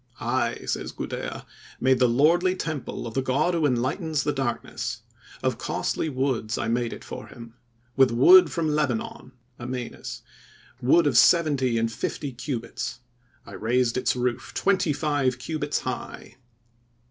[0.19, 1.45] "I," says Gudea,
[1.79, 5.03] "made the lordly temple of the God who enlightens the darkness;
[5.43, 7.53] of costly woods I made it for him;
[7.95, 10.23] with wood from Lebanon (Amanus);
[10.81, 13.01] wood of seventy and fifty cubits.
[13.45, 16.37] I raised its roof twenty five cubits high."